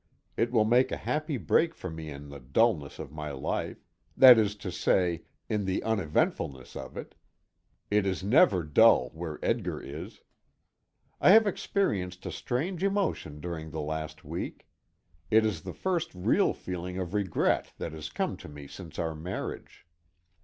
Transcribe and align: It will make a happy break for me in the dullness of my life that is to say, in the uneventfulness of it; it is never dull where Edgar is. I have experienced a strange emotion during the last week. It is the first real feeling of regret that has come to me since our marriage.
It 0.35 0.51
will 0.51 0.65
make 0.65 0.91
a 0.91 0.97
happy 0.97 1.37
break 1.37 1.75
for 1.75 1.87
me 1.91 2.09
in 2.09 2.29
the 2.29 2.39
dullness 2.39 2.97
of 2.97 3.11
my 3.11 3.29
life 3.29 3.85
that 4.17 4.39
is 4.39 4.55
to 4.55 4.71
say, 4.71 5.25
in 5.47 5.65
the 5.65 5.83
uneventfulness 5.83 6.75
of 6.75 6.97
it; 6.97 7.13
it 7.91 8.07
is 8.07 8.23
never 8.23 8.63
dull 8.63 9.11
where 9.13 9.37
Edgar 9.43 9.79
is. 9.79 10.21
I 11.21 11.29
have 11.29 11.45
experienced 11.45 12.25
a 12.25 12.31
strange 12.31 12.83
emotion 12.83 13.39
during 13.39 13.69
the 13.69 13.79
last 13.79 14.25
week. 14.25 14.67
It 15.29 15.45
is 15.45 15.61
the 15.61 15.71
first 15.73 16.15
real 16.15 16.51
feeling 16.55 16.97
of 16.97 17.13
regret 17.13 17.73
that 17.77 17.91
has 17.93 18.09
come 18.09 18.37
to 18.37 18.49
me 18.49 18.65
since 18.65 18.97
our 18.97 19.13
marriage. 19.13 19.85